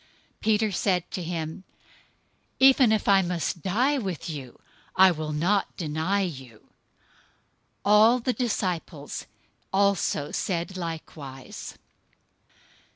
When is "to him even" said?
1.11-2.91